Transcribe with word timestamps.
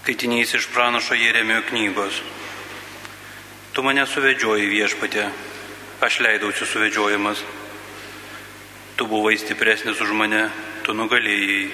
Skaitinys 0.00 0.54
iš 0.54 0.66
pranašo 0.72 1.14
Jeremio 1.14 1.60
knygos. 1.68 2.22
Tu 3.72 3.82
mane 3.84 4.06
suvedžioji 4.08 4.70
viešpatė, 4.72 5.26
aš 6.00 6.16
leidausi 6.24 6.64
suvedžiojimas. 6.64 7.42
Tu 8.96 9.06
buvai 9.06 9.36
stipresnis 9.36 10.00
už 10.00 10.14
mane, 10.16 10.46
tu 10.88 10.96
nugalėjai. 10.96 11.68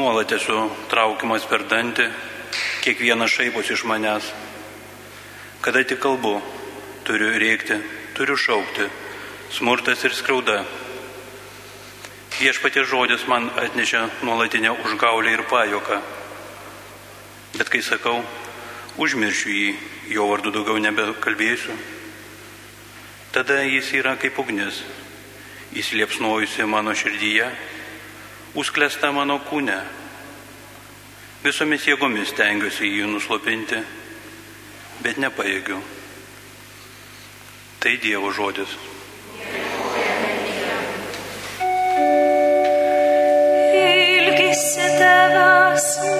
Nuolat 0.00 0.32
esu 0.32 0.56
traukiamas 0.88 1.44
per 1.44 1.68
dantį, 1.68 2.08
kiekvienas 2.88 3.36
šaipos 3.36 3.76
iš 3.76 3.84
manęs. 3.84 4.32
Kada 5.60 5.84
tik 5.84 6.00
kalbu, 6.00 6.40
turiu 7.04 7.36
rėkti, 7.36 7.82
turiu 8.16 8.40
šaukti, 8.40 8.88
smurtas 9.52 10.08
ir 10.08 10.16
skriauda. 10.16 10.62
Viešpatie 12.40 12.88
žodis 12.88 13.28
man 13.28 13.52
atnešė 13.60 14.06
nuolatinę 14.24 14.72
užgaulę 14.72 15.36
ir 15.36 15.50
pajoką. 15.52 16.15
Bet 17.56 17.70
kai 17.72 17.80
sakau, 17.80 18.18
užmiršiu 19.00 19.52
jį, 19.52 19.68
jo 20.12 20.26
vardu 20.28 20.52
daugiau 20.52 20.76
nebekalbėsiu, 20.80 21.72
tada 23.32 23.62
jis 23.64 23.92
yra 23.96 24.16
kaip 24.20 24.36
ugnis, 24.40 24.82
įsiliepsnojusi 25.76 26.66
mano 26.68 26.92
širdyje, 26.96 27.48
užklesta 28.56 29.12
mano 29.12 29.38
kūne. 29.48 29.78
Visomis 31.44 31.84
jėgomis 31.88 32.32
tengiuosi 32.36 32.88
jį 32.88 33.08
nuslopinti, 33.12 33.80
bet 35.04 35.20
nepaėgiu. 35.22 35.80
Tai 37.80 37.94
Dievo 38.02 38.32
žodis. 38.34 38.72
Ilgisi 43.76 44.88
tavęs 45.00 46.15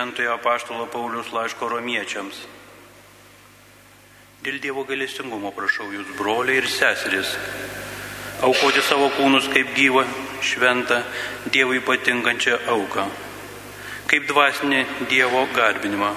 Šventojo 0.00 0.32
apaštalo 0.32 0.86
Paulius 0.88 1.28
laiško 1.28 1.66
romiečiams. 1.68 2.36
Dėl 4.40 4.54
Dievo 4.56 4.86
galestingumo 4.88 5.50
prašau 5.52 5.90
jūs, 5.92 6.14
broliai 6.16 6.62
ir 6.62 6.68
seseris, 6.72 7.34
aukoti 8.40 8.80
savo 8.80 9.10
kūnus 9.12 9.50
kaip 9.52 9.74
gyvą, 9.76 10.06
šventą, 10.40 11.02
Dievui 11.52 11.82
patinkančią 11.84 12.56
auką, 12.72 13.04
kaip 14.08 14.24
dvasinį 14.30 14.78
Dievo 15.10 15.42
garbinimą. 15.52 16.14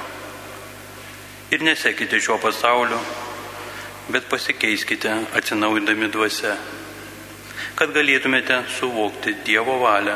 Ir 1.51 1.67
nesekite 1.67 2.21
šio 2.23 2.37
pasaulio, 2.39 3.01
bet 4.07 4.29
pasikeiskite 4.31 5.11
atsinaujindami 5.41 6.07
dvasia, 6.07 6.55
kad 7.75 7.91
galėtumėte 7.91 8.63
suvokti 8.79 9.35
Dievo 9.43 9.75
valią, 9.83 10.15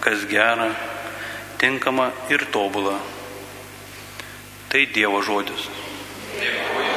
kas 0.00 0.24
gera, 0.32 0.70
tinkama 1.62 2.10
ir 2.28 2.42
tobula. 2.50 2.98
Tai 4.68 4.86
Dievo 4.94 5.22
žodis. 5.22 5.68
Alleluja, 6.34 6.91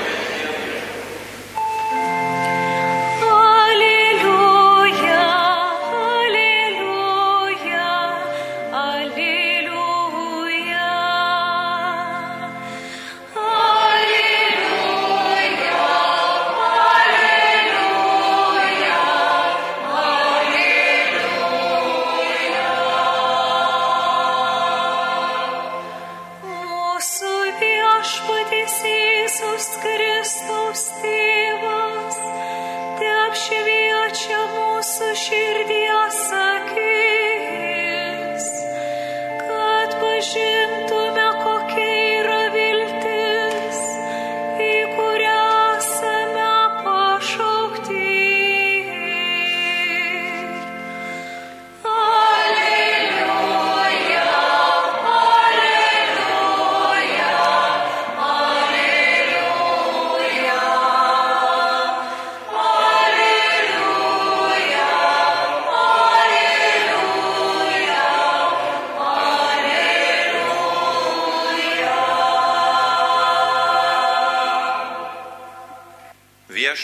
širdies 35.15 36.44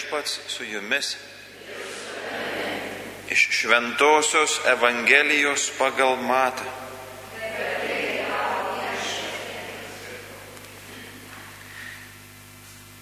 Viešpats 0.02 0.40
su 0.48 0.64
jumis. 0.64 1.18
Iš 3.30 3.48
Šventojios 3.52 4.62
Evangelijos 4.66 5.72
pagal 5.78 6.16
matą. 6.18 6.66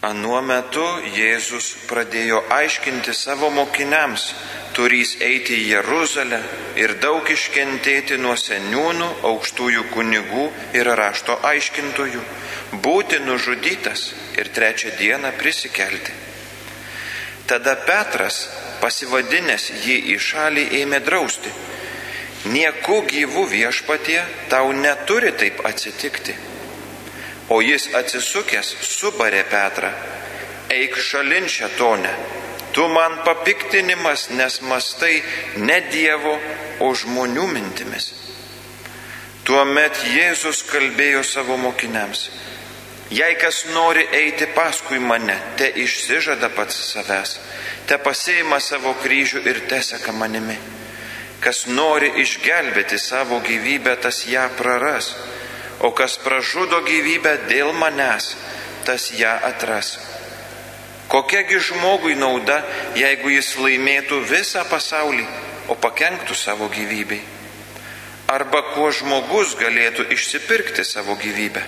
Anuo 0.02 0.42
metu 0.42 0.84
Jėzus 1.16 1.72
pradėjo 1.88 2.44
aiškinti 2.52 3.16
savo 3.16 3.50
mokiniams, 3.50 4.34
turys 4.76 5.16
eiti 5.24 5.56
į 5.56 5.68
Jeruzalę 5.76 6.44
ir 6.84 6.98
daug 7.00 7.32
iškentėti 7.32 8.18
nuo 8.20 8.36
seniūnų, 8.36 9.12
aukštųjų 9.32 9.86
kunigų 9.94 10.50
ir 10.76 10.96
rašto 11.00 11.40
aiškintojų, 11.52 12.24
būti 12.84 13.24
nužudytas 13.24 14.10
ir 14.36 14.52
trečią 14.52 14.98
dieną 15.00 15.38
prisikelti. 15.40 16.29
Tada 17.50 17.74
Petras, 17.82 18.44
pasivadinęs 18.78 19.72
jį 19.82 19.96
į 20.14 20.18
šalį, 20.22 20.66
ėmė 20.84 21.00
drausti. 21.02 21.50
Nieku 22.54 23.02
gyvų 23.10 23.48
viešpatie 23.50 24.20
tau 24.52 24.70
neturi 24.72 25.32
taip 25.34 25.64
atsitikti. 25.66 26.36
O 27.50 27.58
jis 27.66 27.90
atsisukęs 27.98 28.70
subarė 28.86 29.42
Petrą. 29.50 29.90
Eik 30.70 31.00
šalin 31.02 31.50
šetone, 31.50 32.12
tu 32.78 32.86
man 32.94 33.18
papiktinimas, 33.26 34.28
nes 34.30 34.60
mastai 34.62 35.16
ne 35.58 35.80
Dievo, 35.90 36.36
o 36.86 36.94
žmonių 36.94 37.48
mintimis. 37.50 38.12
Tuomet 39.44 39.98
Jėzus 40.14 40.62
kalbėjo 40.70 41.26
savo 41.26 41.58
mokiniams. 41.58 42.28
Jei 43.10 43.36
kas 43.42 43.64
nori 43.74 44.04
eiti 44.14 44.46
paskui 44.54 45.00
mane, 45.02 45.34
te 45.58 45.66
išsižada 45.82 46.52
pats 46.54 46.76
savęs, 46.92 47.32
te 47.90 47.98
pasieima 47.98 48.60
savo 48.62 48.94
kryžių 49.02 49.42
ir 49.50 49.64
teseka 49.72 50.14
manimi. 50.14 50.58
Kas 51.42 51.64
nori 51.66 52.12
išgelbėti 52.22 53.00
savo 53.02 53.40
gyvybę, 53.42 53.96
tas 54.04 54.22
ją 54.30 54.46
praras, 54.60 55.16
o 55.80 55.90
kas 55.92 56.20
pražudo 56.22 56.84
gyvybę 56.86 57.34
dėl 57.50 57.74
manęs, 57.74 58.36
tas 58.86 59.10
ją 59.18 59.34
atras. 59.50 59.96
Kokiagi 61.10 61.58
žmogui 61.66 62.14
nauda, 62.14 62.62
jeigu 62.94 63.34
jis 63.34 63.56
laimėtų 63.58 64.22
visą 64.30 64.68
pasaulį, 64.70 65.26
o 65.74 65.74
pakenktų 65.74 66.38
savo 66.38 66.70
gyvybei? 66.70 67.24
Arba 68.30 68.62
kuo 68.76 68.92
žmogus 68.94 69.58
galėtų 69.58 70.12
išsipirkti 70.14 70.86
savo 70.86 71.18
gyvybę? 71.18 71.66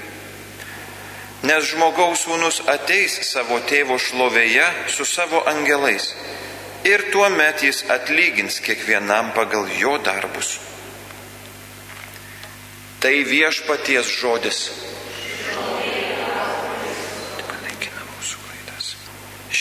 Nes 1.42 1.66
žmogaus 1.72 2.28
sūnus 2.28 2.62
ateis 2.70 3.16
savo 3.26 3.58
tėvo 3.66 3.98
šlovėje 3.98 4.68
su 4.94 5.08
savo 5.10 5.42
angelais 5.50 6.12
ir 6.86 7.08
tuo 7.14 7.30
met 7.34 7.64
jis 7.66 7.84
atlygins 7.90 8.60
kiekvienam 8.62 9.34
pagal 9.34 9.66
jo 9.80 9.98
darbus. 10.06 10.60
Tai 13.02 13.16
viešpaties 13.26 14.14
žodis. 14.22 14.62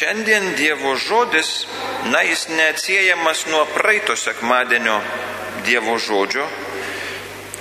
Šiandien 0.00 0.54
Dievo 0.56 0.94
žodis, 0.96 1.66
na, 2.08 2.22
jis 2.24 2.46
neatsiejamas 2.48 3.44
nuo 3.52 3.66
praeito 3.68 4.14
sekmadienio 4.16 5.00
Dievo 5.66 5.98
žodžio, 6.00 6.46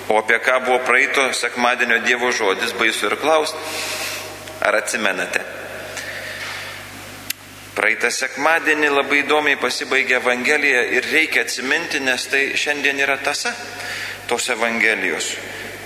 o 0.09 0.17
apie 0.17 0.39
ką 0.41 0.59
buvo 0.65 0.79
praeito 0.85 1.29
sekmadienio 1.33 2.01
Dievo 2.05 2.31
žodis, 2.33 2.73
baisu 2.73 3.09
ir 3.11 3.17
klausti. 3.21 3.57
Ar 4.65 4.75
atsimenate? 4.81 5.41
Praeitą 7.77 8.09
sekmadienį 8.11 8.89
labai 8.91 9.21
įdomiai 9.21 9.55
pasibaigė 9.61 10.17
Evangelija 10.17 10.81
ir 10.97 11.05
reikia 11.13 11.45
atsiminti, 11.45 12.01
nes 12.03 12.25
tai 12.27 12.41
šiandien 12.59 12.99
yra 12.99 13.15
tasa 13.23 13.53
tos 14.27 14.49
Evangelijos. 14.51 15.29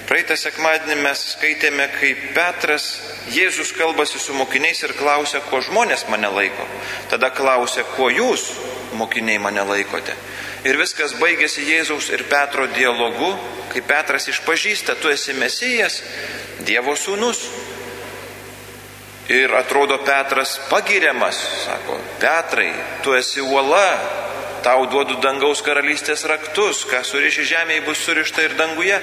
Praeitą 0.08 0.36
sekmadienį 0.40 0.98
mes 1.04 1.22
skaitėme, 1.36 1.86
kaip 2.00 2.24
Petras, 2.34 2.88
Jėzus 3.32 3.72
kalbasi 3.78 4.20
su 4.20 4.34
mokiniais 4.36 4.82
ir 4.84 4.96
klausia, 4.98 5.40
kuo 5.52 5.62
žmonės 5.64 6.08
mane 6.12 6.32
laiko. 6.34 6.66
Tada 7.12 7.30
klausia, 7.32 7.86
kuo 7.96 8.10
jūs, 8.12 8.50
mokiniai, 9.00 9.40
mane 9.40 9.64
laikote. 9.68 10.16
Ir 10.64 10.78
viskas 10.80 11.12
baigėsi 11.20 11.66
Jėzaus 11.68 12.08
ir 12.16 12.24
Petro 12.32 12.70
dialogu, 12.72 13.34
kai 13.74 13.82
Petras 13.84 14.30
išpažįsta, 14.32 14.96
tu 15.02 15.12
esi 15.12 15.36
Mesijas, 15.36 16.00
Dievo 16.64 16.96
sūnus. 16.96 17.42
Ir 19.28 19.52
atrodo 19.56 19.98
Petras 20.04 20.56
pagiriamas, 20.70 21.40
sako, 21.66 21.98
Petrai, 22.20 22.72
tu 23.04 23.16
esi 23.16 23.44
uola, 23.44 23.88
tau 24.64 24.86
duodu 24.88 25.18
dangaus 25.24 25.62
karalystės 25.64 26.24
raktus, 26.32 26.86
ką 26.88 27.04
suriši 27.08 27.48
žemėje 27.52 27.84
bus 27.88 28.04
surišta 28.08 28.48
ir 28.48 28.56
danguje. 28.60 29.02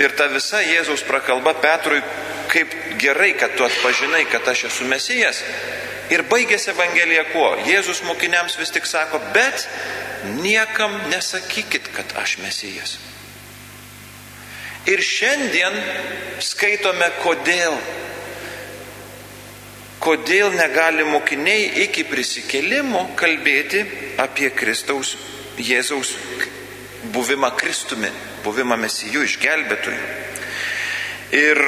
Ir 0.00 0.16
ta 0.16 0.30
visa 0.32 0.62
Jėzaus 0.64 1.04
prakalba 1.08 1.52
Petrui, 1.60 2.00
kaip 2.52 2.72
gerai, 3.00 3.34
kad 3.36 3.52
tu 3.56 3.64
atpažinai, 3.68 4.24
kad 4.32 4.48
aš 4.48 4.66
esu 4.70 4.88
mesijas. 4.88 5.42
Ir 6.12 6.22
baigėsi 6.30 6.70
Evangelija 6.70 7.24
kuo? 7.32 7.48
Jėzus 7.66 8.04
mokiniams 8.06 8.56
vis 8.60 8.70
tik 8.72 8.86
sako, 8.86 9.18
bet 9.34 9.66
niekam 10.40 10.94
nesakykit, 11.10 11.90
kad 11.94 12.16
aš 12.22 12.38
mesijas. 12.42 12.96
Ir 14.86 15.02
šiandien 15.02 15.74
skaitome, 16.44 17.08
kodėl 17.24 17.74
kodėl 20.06 20.52
negali 20.54 21.02
mokiniai 21.08 21.82
iki 21.86 22.04
prisikelimo 22.06 23.08
kalbėti 23.18 23.80
apie 24.22 24.52
Kristaus 24.54 25.16
Jėzaus 25.58 26.12
buvimą 27.14 27.50
Kristumi, 27.58 28.10
buvimą 28.44 28.76
mesijų 28.78 29.24
išgelbėtojų. 29.26 30.02
Ir 31.34 31.60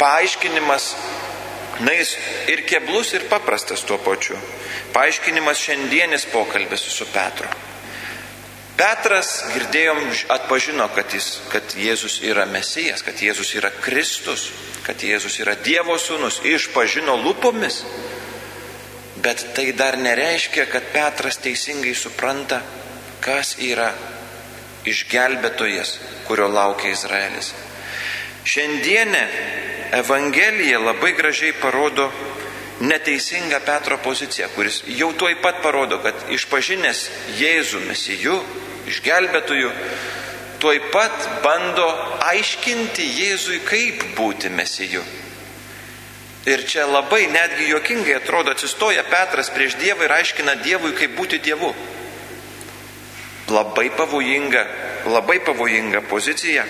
paaiškinimas, 0.00 0.90
na 1.80 1.92
jis 1.92 2.16
ir 2.48 2.64
keblus, 2.68 3.12
ir 3.14 3.28
paprastas 3.30 3.84
tuo 3.84 3.98
pačiu. 3.98 4.36
Paaiškinimas 4.92 5.60
šiandienis 5.60 6.26
pokalbis 6.32 6.86
su 6.92 7.06
Petru. 7.12 7.48
Petras, 8.76 9.38
girdėjom, 9.54 10.02
atpažino, 10.34 10.88
kad, 10.92 11.08
jis, 11.16 11.38
kad 11.48 11.76
Jėzus 11.80 12.18
yra 12.28 12.44
Mesijas, 12.48 13.00
kad 13.04 13.16
Jėzus 13.16 13.54
yra 13.56 13.70
Kristus, 13.72 14.50
kad 14.84 15.00
Jėzus 15.00 15.38
yra 15.40 15.54
Dievo 15.56 15.96
sūnus, 15.96 16.42
išpažino 16.44 17.16
lūpomis. 17.22 17.80
Bet 19.24 19.46
tai 19.56 19.70
dar 19.72 19.96
nereiškia, 19.96 20.66
kad 20.68 20.92
Petras 20.92 21.40
teisingai 21.40 21.94
supranta, 21.96 22.60
kas 23.24 23.56
yra 23.64 23.88
išgelbėtojas, 24.86 25.96
kurio 26.28 26.50
laukia 26.52 26.92
Izraelis. 26.92 27.54
Šiandienė 28.46 29.24
Evangelija 29.92 30.78
labai 30.82 31.12
gražiai 31.12 31.52
parodo 31.60 32.10
neteisingą 32.80 33.60
Petro 33.64 33.98
poziciją, 33.98 34.48
kuris 34.54 34.82
jau 34.86 35.12
tuoj 35.12 35.38
pat 35.42 35.62
parodo, 35.62 35.98
kad 36.04 36.26
išpažinęs 36.32 37.06
Jėzų 37.38 37.80
mesijų, 37.86 38.36
išgelbėtojų, 38.90 39.70
tuoj 40.60 40.80
pat 40.92 41.28
bando 41.44 41.86
aiškinti 42.26 43.06
Jėzui, 43.20 43.62
kaip 43.64 44.04
būti 44.18 44.50
mesijų. 44.52 45.04
Ir 46.46 46.62
čia 46.68 46.84
labai 46.86 47.26
netgi 47.26 47.72
jokingai 47.72 48.20
atrodo 48.20 48.52
atsistoja 48.54 49.02
Petras 49.10 49.50
prieš 49.50 49.74
Dievą 49.80 50.06
ir 50.06 50.12
aiškina 50.14 50.54
Dievui, 50.62 50.92
kaip 50.94 51.16
būti 51.18 51.40
Dievu. 51.42 51.72
Labai 53.50 53.88
pavojinga, 53.94 54.62
labai 55.10 55.40
pavojinga 55.42 56.04
pozicija. 56.10 56.66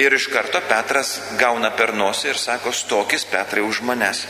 Ir 0.00 0.14
iš 0.16 0.30
karto 0.32 0.62
Petras 0.64 1.16
gauna 1.40 1.74
per 1.76 1.92
nosį 1.92 2.32
ir 2.32 2.38
sako, 2.40 2.72
stokis 2.72 3.26
Petrai 3.28 3.64
už 3.66 3.82
manęs. 3.84 4.24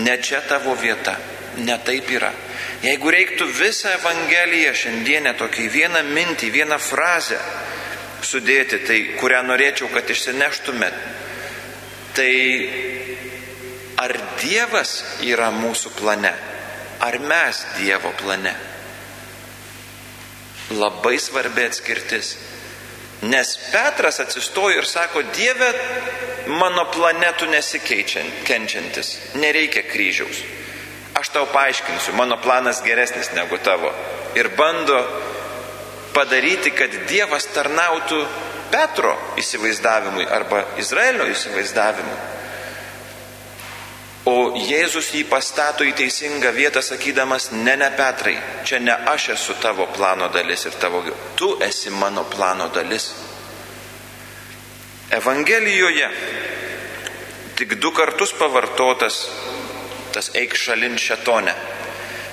Ne 0.00 0.16
čia 0.22 0.40
tavo 0.48 0.74
vieta, 0.76 1.16
ne 1.60 1.76
taip 1.84 2.08
yra. 2.12 2.32
Jeigu 2.84 3.12
reiktų 3.12 3.48
visą 3.58 3.92
Evangeliją 3.96 4.72
šiandienę 4.76 5.34
tokį 5.40 5.68
vieną 5.72 6.02
mintį, 6.08 6.50
vieną 6.52 6.78
frazę 6.80 7.38
sudėti, 8.24 8.80
tai 8.88 8.98
kurią 9.20 9.42
norėčiau, 9.46 9.88
kad 9.92 10.08
išsineštumėt, 10.10 10.96
tai 12.16 12.32
ar 14.00 14.16
Dievas 14.40 14.98
yra 15.24 15.50
mūsų 15.54 15.92
plane, 16.00 16.32
ar 17.04 17.18
mes 17.20 17.62
Dievo 17.78 18.12
plane? 18.20 18.54
Labai 20.76 21.16
svarbi 21.22 21.62
atskirtis. 21.68 22.34
Nes 23.22 23.56
Petras 23.72 24.20
atsistojo 24.20 24.82
ir 24.82 24.86
sako, 24.86 25.22
Dieve, 25.32 25.70
mano 26.60 26.84
planetų 26.92 27.48
nesikeičiantis, 27.48 29.12
nereikia 29.40 29.82
kryžiaus. 29.88 30.42
Aš 31.16 31.32
tau 31.32 31.46
paaiškinsiu, 31.48 32.12
mano 32.12 32.36
planas 32.44 32.82
geresnis 32.84 33.32
negu 33.32 33.56
tavo. 33.64 33.88
Ir 34.36 34.50
bando 34.56 34.98
padaryti, 36.12 36.74
kad 36.76 36.92
Dievas 37.08 37.48
tarnautų 37.56 38.20
Petro 38.70 39.14
įsivaizdavimui 39.40 40.26
arba 40.28 40.64
Izraelio 40.76 41.24
įsivaizdavimui. 41.32 42.35
O 44.26 44.56
Jėzus 44.58 45.12
jį 45.14 45.22
pastato 45.30 45.84
į 45.86 45.92
teisingą 45.94 46.50
vietą, 46.50 46.82
sakydamas, 46.82 47.52
ne, 47.52 47.76
ne 47.78 47.90
Petrai, 47.94 48.34
čia 48.66 48.80
ne 48.82 48.96
aš 49.12 49.28
esu 49.36 49.54
tavo 49.62 49.86
plano 49.94 50.26
dalis 50.34 50.66
ir 50.66 50.74
tavo, 50.82 51.04
tu 51.38 51.52
esi 51.62 51.92
mano 51.94 52.24
plano 52.26 52.66
dalis. 52.74 53.12
Evangelijoje 55.14 56.08
tik 57.56 57.76
du 57.78 57.92
kartus 57.94 58.34
pavartotas 58.34 59.20
tas 60.16 60.32
eik 60.34 60.56
šalin 60.58 60.98
šetone. 60.98 61.54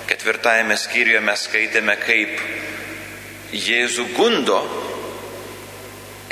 Ketvirtajame 0.08 0.76
skyriuje 0.80 1.20
mes 1.22 1.46
skaitėme, 1.48 1.96
kaip 2.02 2.42
Jėzų 3.54 4.08
gundo 4.16 4.58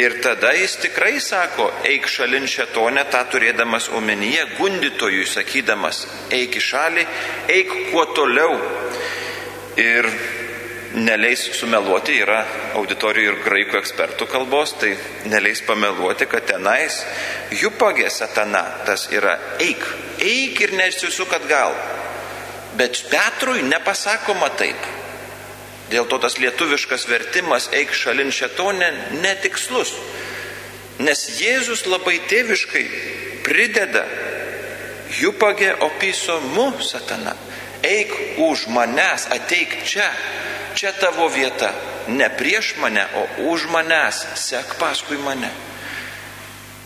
Ir 0.02 0.16
tada 0.24 0.54
jis 0.58 0.80
tikrai 0.82 1.20
sako, 1.22 1.68
eik 1.86 2.08
šalin 2.10 2.48
šetonę, 2.50 3.04
tą 3.14 3.22
turėdamas 3.30 3.92
omenyje, 3.94 4.48
gundytojui 4.58 5.28
sakydamas, 5.30 6.06
eik 6.34 6.58
į 6.58 6.64
šalį, 6.68 7.04
eik 7.54 7.76
kuo 7.92 8.08
toliau. 8.16 8.56
Ir 9.82 10.08
neleis 10.98 11.44
sumeluoti, 11.56 12.18
yra 12.24 12.40
auditorijų 12.80 13.34
ir 13.36 13.44
graikų 13.46 13.78
ekspertų 13.80 14.28
kalbos, 14.32 14.74
tai 14.82 14.96
neleis 15.30 15.62
pameluoti, 15.68 16.28
kad 16.32 16.50
tenais 16.50 16.98
jų 17.62 17.72
pagė 17.80 18.10
satana, 18.12 18.64
tas 18.88 19.06
yra 19.14 19.38
eik, 19.62 19.86
eik 20.18 20.66
ir 20.66 20.76
nesisuk 20.80 21.38
atgal. 21.38 21.78
Bet 22.80 23.04
Petrui 23.12 23.62
nepasakoma 23.68 24.50
taip. 24.58 24.90
Dėl 25.92 26.08
to 26.08 26.20
tas 26.24 26.38
lietuviškas 26.40 27.08
vertimas 27.10 27.68
eik 27.76 27.92
šalin 27.96 28.32
šetonė 28.32 28.92
netikslus. 29.24 29.94
Nes 31.02 31.24
Jėzus 31.42 31.86
labai 31.90 32.20
tėviškai 32.30 32.84
prideda 33.44 34.06
jupagė 35.20 35.74
opiso 35.84 36.40
mu 36.54 36.72
satana. 36.80 37.36
Eik 37.84 38.14
už 38.46 38.68
manęs, 38.70 39.26
ateik 39.34 39.82
čia, 39.84 40.08
čia 40.78 40.94
tavo 41.02 41.28
vieta. 41.34 41.74
Ne 42.08 42.30
prieš 42.30 42.76
mane, 42.82 43.04
o 43.18 43.52
už 43.52 43.68
manęs, 43.74 44.22
sek 44.38 44.78
paskui 44.80 45.18
mane. 45.18 45.50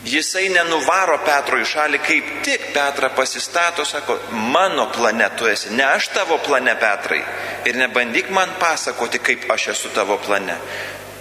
Jisai 0.05 0.51
nenuvaro 0.53 1.17
Petro 1.25 1.57
į 1.57 1.65
šalį, 1.65 1.99
kaip 2.05 2.27
tik 2.45 2.67
Petrą 2.75 3.09
pasistato, 3.17 3.85
sako, 3.85 4.19
mano 4.53 4.85
plane 4.93 5.31
tu 5.37 5.47
esi, 5.49 5.71
ne 5.73 5.85
aš 5.87 6.11
tavo 6.13 6.37
plane 6.45 6.75
Petrai. 6.77 7.23
Ir 7.65 7.79
nebandyk 7.79 8.29
man 8.29 8.53
pasakoti, 8.61 9.19
kaip 9.19 9.49
aš 9.49 9.71
esu 9.73 9.89
tavo 9.95 10.19
plane. 10.21 10.59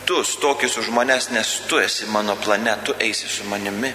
Tu 0.04 0.20
stokis 0.28 0.76
už 0.76 0.90
manęs, 0.92 1.30
nes 1.32 1.54
tu 1.68 1.80
esi 1.80 2.04
mano 2.12 2.36
plane, 2.36 2.76
tu 2.84 2.92
eisi 3.00 3.28
su 3.28 3.48
manimi. 3.48 3.94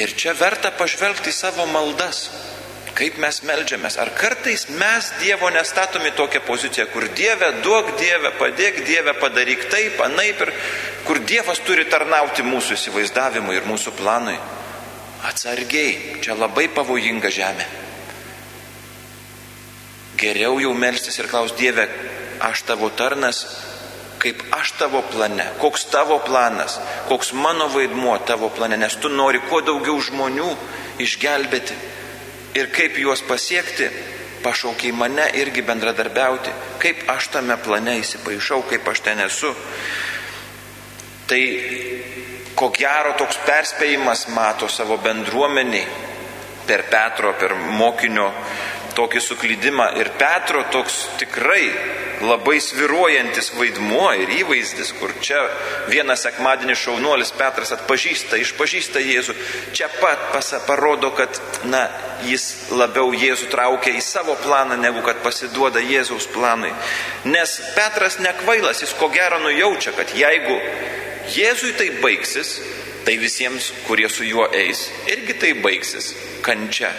Ir 0.00 0.14
čia 0.16 0.32
verta 0.32 0.70
pažvelgti 0.72 1.32
savo 1.32 1.66
maldas, 1.68 2.30
kaip 2.98 3.18
mes 3.22 3.42
melžiamės. 3.46 3.98
Ar 4.00 4.10
kartais 4.16 4.66
mes 4.80 5.12
Dievo 5.20 5.50
nestatomi 5.54 6.10
tokią 6.16 6.40
poziciją, 6.46 6.88
kur 6.92 7.06
Dieve 7.14 7.52
duok 7.62 7.94
Dieve, 8.00 8.32
padėk 8.40 8.82
Dieve, 8.86 9.14
padaryk 9.20 9.68
taip, 9.70 10.00
anaip 10.08 10.40
ir 10.46 10.52
kur 11.06 11.20
Dievas 11.24 11.60
turi 11.66 11.84
tarnauti 11.90 12.46
mūsų 12.46 12.76
įsivaizdavimui 12.78 13.56
ir 13.58 13.68
mūsų 13.68 13.94
planui. 13.98 14.38
Atsargiai, 15.28 16.20
čia 16.22 16.36
labai 16.38 16.68
pavojinga 16.70 17.30
žemė. 17.34 17.66
Geriau 20.18 20.58
jau 20.62 20.74
melstis 20.74 21.18
ir 21.18 21.28
klaus 21.30 21.54
Dieve, 21.58 21.86
aš 22.42 22.64
tavo 22.66 22.90
tarnas, 22.90 23.44
kaip 24.18 24.42
aš 24.54 24.72
tavo 24.78 25.02
plane, 25.12 25.46
koks 25.62 25.86
tavo 25.92 26.18
planas, 26.26 26.78
koks 27.08 27.32
mano 27.32 27.68
vaidmuo 27.70 28.18
tavo 28.26 28.50
plane, 28.50 28.76
nes 28.76 28.96
tu 28.98 29.10
nori 29.10 29.40
kuo 29.46 29.60
daugiau 29.62 29.98
žmonių 30.02 30.50
išgelbėti 31.02 31.76
ir 32.58 32.70
kaip 32.74 32.98
juos 32.98 33.22
pasiekti, 33.26 33.88
pašaukiai 34.42 34.92
mane 34.92 35.28
irgi 35.38 35.62
bendradarbiauti, 35.66 36.54
kaip 36.82 37.06
aš 37.10 37.30
tame 37.34 37.56
plane 37.62 37.98
įsipaišau, 38.02 38.64
kaip 38.70 38.88
aš 38.88 39.02
ten 39.06 39.22
esu. 39.26 39.54
Tai 41.28 41.42
ko 42.56 42.70
gero 42.72 43.12
toks 43.20 43.36
perspėjimas 43.44 44.26
mato 44.32 44.68
savo 44.72 44.96
bendruomeniai 45.04 45.84
per 46.68 46.86
Petro, 46.88 47.34
per 47.36 47.52
mokinio 47.54 48.30
tokį 48.96 49.20
suklydimą. 49.22 49.92
Ir 50.00 50.10
Petro 50.18 50.64
toks 50.72 50.96
tikrai 51.20 51.68
labai 52.24 52.56
sviruojantis 52.64 53.52
vaidmuo 53.54 54.08
ir 54.18 54.32
įvaizdis, 54.40 54.90
kur 54.98 55.12
čia 55.22 55.38
vienas 55.92 56.24
sekmadienis 56.26 56.80
šaunuolis 56.82 57.30
Petras 57.38 57.70
atpažįsta, 57.76 58.40
išpažįsta 58.42 59.02
Jėzų, 59.04 59.36
čia 59.76 59.86
pat 60.00 60.30
pasa, 60.32 60.58
parodo, 60.66 61.12
kad 61.14 61.38
na, 61.70 61.84
jis 62.26 62.72
labiau 62.74 63.12
Jėzų 63.14 63.50
traukia 63.52 63.94
į 63.94 64.02
savo 64.02 64.34
planą, 64.42 64.80
negu 64.80 65.04
kad 65.06 65.22
pasiduoda 65.22 65.84
Jėzaus 65.84 66.26
planui. 66.34 66.72
Nes 67.28 67.58
Petras 67.76 68.18
nekvailas, 68.24 68.82
jis 68.82 68.96
ko 68.98 69.12
gero 69.14 69.38
nujaučia, 69.44 69.94
kad 69.94 70.16
jeigu 70.16 70.58
Jėzui 71.34 71.74
tai 71.76 71.90
baigsis, 72.02 72.58
tai 73.04 73.18
visiems, 73.20 73.72
kurie 73.86 74.08
su 74.08 74.24
juo 74.24 74.48
eis, 74.54 74.88
irgi 75.10 75.36
tai 75.40 75.54
baigsis 75.62 76.12
kančia. 76.44 76.90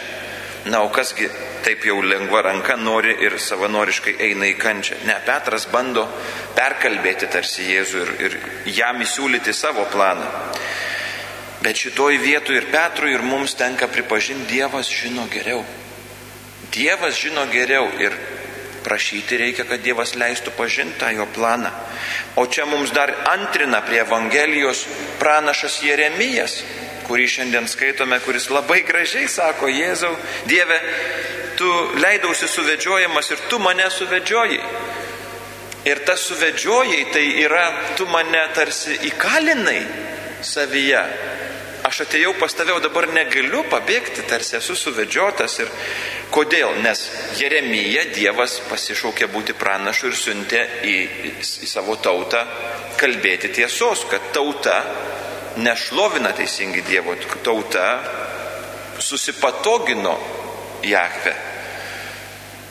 Na, 0.68 0.82
o 0.84 0.90
kasgi 0.92 1.28
taip 1.64 1.84
jau 1.88 2.02
lengva 2.04 2.42
ranka 2.44 2.76
nori 2.76 3.14
ir 3.24 3.38
savanoriškai 3.40 4.16
eina 4.26 4.48
į 4.50 4.56
kančią. 4.60 4.98
Ne, 5.08 5.16
Petras 5.24 5.64
bando 5.72 6.04
perkalbėti 6.56 7.30
tarsi 7.32 7.64
Jėzų 7.70 8.02
ir, 8.02 8.10
ir 8.26 8.36
jam 8.76 9.00
įsiūlyti 9.00 9.54
savo 9.56 9.86
planą. 9.92 10.28
Bet 11.64 11.80
šitoj 11.80 12.18
vietoje 12.20 12.60
ir 12.60 12.68
Petrui, 12.72 13.14
ir 13.14 13.24
mums 13.24 13.54
tenka 13.56 13.88
pripažinti, 13.88 14.48
Dievas 14.52 14.88
žino 14.88 15.26
geriau. 15.32 15.64
Dievas 16.72 17.16
žino 17.20 17.46
geriau 17.52 17.88
ir 18.00 18.16
Prašyti 18.84 19.36
reikia, 19.36 19.66
kad 19.68 19.82
Dievas 19.84 20.14
leistų 20.16 20.54
pažinti 20.56 20.98
tą 21.00 21.10
jo 21.12 21.26
planą. 21.34 21.70
O 22.40 22.46
čia 22.46 22.64
mums 22.66 22.94
dar 22.96 23.12
antrina 23.28 23.82
prie 23.84 24.00
Evangelijos 24.00 24.86
pranašas 25.20 25.82
Jeremijas, 25.84 26.60
kurį 27.08 27.26
šiandien 27.28 27.68
skaitome, 27.68 28.20
kuris 28.24 28.48
labai 28.54 28.80
gražiai 28.86 29.28
sako, 29.28 29.68
Jėzau, 29.68 30.14
Dieve, 30.48 30.78
tu 31.58 31.68
leidausi 32.00 32.48
suvedžiojamas 32.48 33.30
ir 33.34 33.42
tu 33.50 33.58
mane 33.60 33.90
suvedžiojai. 33.90 34.60
Ir 35.90 36.02
tas 36.04 36.22
suvedžiojai 36.28 37.04
tai 37.12 37.24
yra, 37.40 37.66
tu 37.96 38.06
mane 38.08 38.40
tarsi 38.56 38.96
įkalinai 39.10 39.80
savyje. 40.44 41.04
Aš 41.88 42.02
atėjau 42.04 42.34
pas 42.36 42.52
tave, 42.52 42.74
o 42.76 42.80
dabar 42.84 43.08
negaliu 43.08 43.62
pabėgti, 43.72 44.26
tarsi 44.28 44.58
esu 44.58 44.76
suvedžiotas. 44.76 45.56
Ir 45.64 45.70
kodėl? 46.32 46.78
Nes 46.84 47.02
Jeremija 47.38 48.06
Dievas 48.14 48.60
pasišaukė 48.70 49.28
būti 49.32 49.56
pranašu 49.58 50.10
ir 50.10 50.16
siuntė 50.18 50.62
į, 50.86 50.96
į 51.42 51.68
savo 51.68 51.96
tautą 52.02 52.44
kalbėti 53.00 53.52
tiesos, 53.60 54.06
kad 54.10 54.30
tauta 54.34 54.80
nešlovina 55.60 56.32
teisingai 56.36 56.82
Dievo, 56.86 57.16
tauta 57.44 57.86
susipatogino 59.00 60.16
Jahve. 60.86 61.49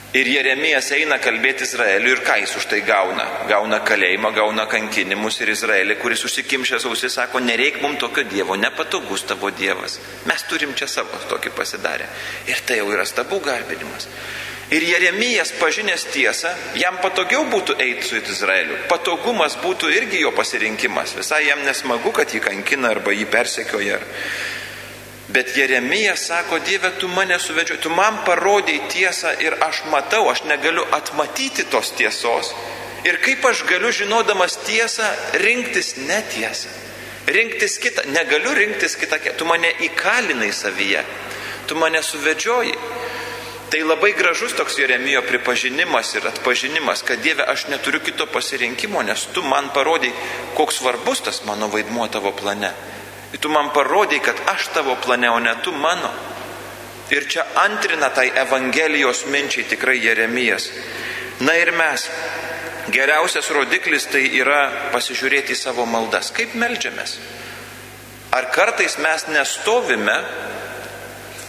Ir 0.10 0.25
Jeremijas 0.25 0.88
eina 0.98 1.20
kalbėti 1.22 1.68
Izraeliui 1.68 2.16
ir 2.16 2.22
ką 2.25 2.39
jis 2.42 2.56
už 2.58 2.63
tai 2.72 2.80
gauna? 2.82 3.28
Gauna 3.46 3.78
kalėjimą, 3.86 4.32
gauna 4.34 4.63
kankinimus 4.66 5.38
ir 5.44 5.51
Izraelį, 5.54 6.00
kuris 6.01 6.24
užsikimšęs 6.25 6.88
ausis 6.89 7.13
sako, 7.13 7.44
nereik 7.46 7.78
mums 7.84 8.01
tokio 8.01 8.24
Dievo, 8.25 8.58
nepatogus 8.58 9.28
tavo 9.30 9.51
Dievas. 9.54 10.00
Mes 10.25 10.46
turim 10.50 10.74
čia 10.74 10.88
savo 10.89 11.20
tokį 11.30 11.54
pasidarę. 11.54 12.10
Ir 12.50 12.66
tai 12.66 12.80
jau 12.80 12.89
yra 12.89 13.06
stabų 13.06 13.38
garbinimas. 13.51 14.10
Ir 14.74 14.88
Jeremijas 14.89 15.54
pažinęs 15.62 16.08
tiesą, 16.10 16.56
jam 16.82 16.98
patogiau 17.06 17.46
būtų 17.54 17.78
eiti 17.78 18.10
su 18.10 18.18
Izraeliu. 18.18 18.82
Patogumas 18.89 19.60
būtų 19.62 19.94
irgi 19.94 20.24
jo 20.25 20.34
pasirinkimas. 20.34 21.13
Visai 21.22 21.44
jam 21.51 21.62
nesmagu, 21.66 22.10
kad 22.18 22.34
jį 22.34 22.42
kankina 22.50 22.96
arba 22.96 23.13
jį 23.13 23.30
persekioja. 23.30 24.01
Bet 25.29 25.57
Jeremijas 25.57 26.25
sako, 26.25 26.59
Dieve, 26.59 26.89
tu 27.00 27.07
mane 27.07 27.38
suvedžioji, 27.39 27.83
tu 27.83 27.89
man 27.93 28.24
parodėjai 28.25 28.88
tiesą 28.89 29.36
ir 29.45 29.59
aš 29.62 29.83
matau, 29.91 30.24
aš 30.31 30.41
negaliu 30.50 30.88
atmatyti 30.91 31.67
tos 31.69 31.91
tiesos. 31.93 32.50
Ir 33.05 33.19
kaip 33.21 33.45
aš 33.45 33.62
galiu, 33.69 33.91
žinodamas 33.93 34.57
tiesą, 34.65 35.05
rinktis 35.38 35.93
netiesą. 36.01 36.74
Rinktis 37.29 37.77
kitą, 37.77 38.07
negaliu 38.09 38.55
rinktis 38.57 38.98
kitą, 38.98 39.21
tu 39.38 39.45
mane 39.45 39.69
įkalinai 39.86 40.50
savyje, 40.50 41.05
tu 41.69 41.77
mane 41.77 42.01
suvedžioji. 42.03 42.74
Tai 43.69 43.86
labai 43.86 44.15
gražus 44.17 44.55
toks 44.57 44.79
Jeremijo 44.81 45.21
pripažinimas 45.21 46.15
ir 46.17 46.25
atpažinimas, 46.25 47.03
kad 47.05 47.21
Dieve, 47.21 47.45
aš 47.45 47.67
neturiu 47.69 48.01
kito 48.01 48.25
pasirinkimo, 48.25 49.03
nes 49.05 49.27
tu 49.29 49.43
man 49.45 49.69
parodai, 49.75 50.09
koks 50.57 50.81
svarbus 50.81 51.21
tas 51.21 51.43
mano 51.45 51.69
vaidmuo 51.69 52.07
tavo 52.09 52.33
plane. 52.33 52.74
Ir 53.33 53.39
tu 53.39 53.50
man 53.50 53.69
parodai, 53.74 54.19
kad 54.19 54.36
aš 54.50 54.71
tavo 54.74 54.95
plane, 55.03 55.29
o 55.29 55.39
ne 55.39 55.53
tu 55.63 55.71
mano. 55.71 56.09
Ir 57.09 57.25
čia 57.29 57.45
antrina 57.55 58.09
tai 58.09 58.29
Evangelijos 58.36 59.25
minčiai 59.25 59.65
tikrai 59.69 59.98
Jeremijas. 60.01 60.69
Na 61.39 61.55
ir 61.57 61.71
mes. 61.71 62.09
Geriausias 62.89 63.50
rodiklis 63.53 64.07
tai 64.09 64.24
yra 64.33 64.89
pasižiūrėti 64.93 65.53
į 65.53 65.57
savo 65.57 65.86
maldas. 65.86 66.31
Kaip 66.33 66.55
melžiamės? 66.57 67.19
Ar 68.33 68.50
kartais 68.53 68.98
mes 69.01 69.27
nestovime 69.29 70.15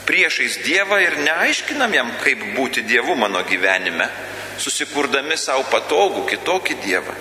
priešais 0.09 0.61
Dievą 0.65 1.01
ir 1.01 1.17
neaiškinam 1.25 1.93
jam, 1.97 2.13
kaip 2.25 2.45
būti 2.57 2.85
Dievu 2.85 3.17
mano 3.17 3.41
gyvenime, 3.49 4.09
susikurdami 4.61 5.37
savo 5.37 5.65
patogų 5.73 6.27
kitokį 6.29 6.77
Dievą? 6.85 7.17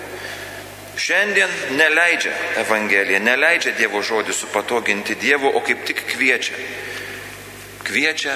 Šiandien 1.00 1.52
neleidžia 1.78 2.32
Evangelija, 2.60 3.20
neleidžia 3.24 3.72
Dievo 3.78 4.02
žodį 4.04 4.34
supatoginti 4.36 5.14
Dievo, 5.16 5.48
o 5.48 5.62
kaip 5.64 5.86
tik 5.88 6.02
kviečia. 6.10 6.58
Kviečia 7.86 8.34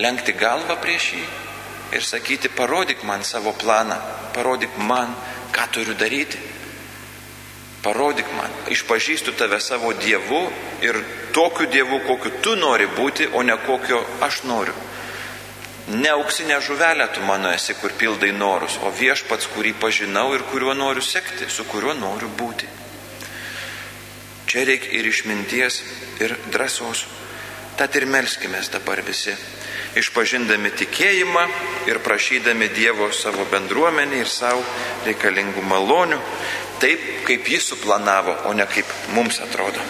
lenkti 0.00 0.32
galvą 0.32 0.78
prieš 0.80 1.10
jį 1.18 1.24
ir 1.98 2.04
sakyti, 2.04 2.48
parodyk 2.48 3.04
man 3.04 3.24
savo 3.24 3.52
planą, 3.52 3.98
parodyk 4.32 4.78
man, 4.88 5.12
ką 5.52 5.66
turiu 5.74 5.96
daryti. 6.00 6.40
Parodyk 7.84 8.32
man, 8.36 8.56
išpažįstu 8.72 9.36
tave 9.36 9.60
savo 9.60 9.92
Dievu 9.92 10.40
ir 10.82 10.96
tokiu 11.36 11.68
Dievu, 11.68 12.00
kokiu 12.08 12.40
tu 12.42 12.56
nori 12.56 12.88
būti, 12.96 13.28
o 13.32 13.44
ne 13.44 13.56
kokio 13.66 14.00
aš 14.24 14.42
noriu. 14.48 14.74
Ne 15.88 16.10
auksinė 16.12 16.58
žuvelė 16.60 17.06
tu 17.16 17.22
mano 17.24 17.48
esi, 17.48 17.72
kur 17.80 17.94
pildai 17.96 18.28
norus, 18.36 18.76
o 18.84 18.90
viešpats, 18.92 19.48
kurį 19.54 19.72
pažinau 19.80 20.34
ir 20.36 20.44
kuriuo 20.50 20.74
noriu 20.76 21.00
sekti, 21.00 21.48
su 21.48 21.64
kuriuo 21.64 21.94
noriu 21.96 22.28
būti. 22.28 22.68
Čia 24.48 24.66
reikia 24.68 24.92
ir 24.98 25.08
išminties, 25.08 25.80
ir 26.20 26.36
drąsos. 26.52 27.06
Tad 27.78 27.96
ir 27.96 28.04
melskime 28.10 28.60
dabar 28.72 29.00
visi, 29.06 29.32
išpažindami 29.96 30.74
tikėjimą 30.76 31.46
ir 31.88 32.02
prašydami 32.04 32.68
Dievo 32.74 33.08
savo 33.14 33.46
bendruomenį 33.48 34.20
ir 34.20 34.28
savo 34.28 34.64
reikalingų 35.06 35.64
malonių, 35.72 36.20
taip 36.82 37.08
kaip 37.24 37.48
jis 37.48 37.72
suplanavo, 37.72 38.36
o 38.50 38.52
ne 38.52 38.66
kaip 38.68 38.92
mums 39.16 39.40
atrodo. 39.40 39.84